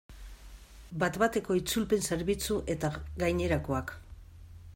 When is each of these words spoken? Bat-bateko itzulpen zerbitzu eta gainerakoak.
Bat-bateko 1.03 1.57
itzulpen 1.59 2.09
zerbitzu 2.15 2.59
eta 2.77 2.93
gainerakoak. 3.25 3.95